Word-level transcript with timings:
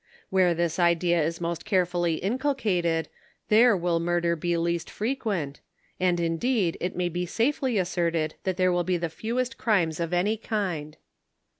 Where 0.31 0.55
this 0.55 0.79
idea 0.79 1.21
is 1.23 1.39
most 1.39 1.63
carefully 1.63 2.15
inculcated, 2.15 3.07
there 3.49 3.77
will 3.77 3.99
murder 3.99 4.35
be 4.35 4.57
least 4.57 4.89
frequent, 4.89 5.59
and 5.99 6.19
indeed 6.19 6.75
it 6.81 6.95
may 6.95 7.07
be 7.07 7.27
safely 7.27 7.77
asserted 7.77 8.33
that 8.43 8.57
^there 8.57 8.73
will 8.73 8.83
be 8.83 8.97
the 8.97 9.09
fewest 9.09 9.59
crimes 9.59 9.99
of 9.99 10.11
any 10.11 10.37
kind. 10.37 10.97